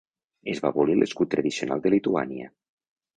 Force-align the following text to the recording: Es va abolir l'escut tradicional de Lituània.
Es 0.53 0.61
va 0.63 0.69
abolir 0.73 0.95
l'escut 1.01 1.31
tradicional 1.33 1.83
de 1.83 1.91
Lituània. 1.95 2.49